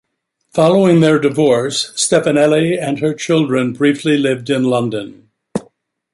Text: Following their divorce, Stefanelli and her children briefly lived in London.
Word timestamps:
Following 0.55 0.99
their 1.01 1.19
divorce, 1.19 1.91
Stefanelli 1.95 2.75
and 2.75 2.97
her 3.01 3.13
children 3.13 3.71
briefly 3.73 4.17
lived 4.17 4.49
in 4.49 4.63
London. 4.63 5.29